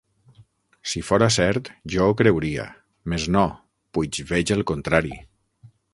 Si 0.93 1.01
fora 1.09 1.27
cert, 1.35 1.69
jo 1.95 2.07
ho 2.07 2.15
creuria; 2.21 2.65
mes 3.13 3.27
no, 3.37 3.45
puix 3.99 4.23
veig 4.33 4.55
el 4.57 4.65
contrari. 4.73 5.17